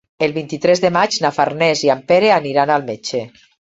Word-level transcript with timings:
El 0.27 0.31
vint-i-tres 0.37 0.79
de 0.85 0.91
maig 0.95 1.17
na 1.25 1.31
Farners 1.35 1.83
i 1.89 1.91
en 1.97 2.01
Pere 2.13 2.33
aniran 2.39 2.75
al 2.77 2.89
metge. 2.89 3.23